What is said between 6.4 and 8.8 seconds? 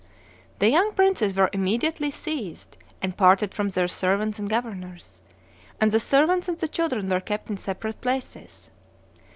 and the children were kept in separate places.